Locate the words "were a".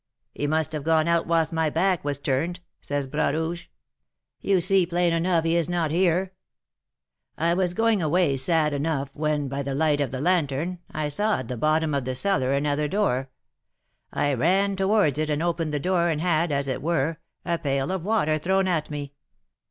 16.81-17.59